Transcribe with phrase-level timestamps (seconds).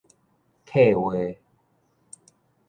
[0.65, 1.35] 客話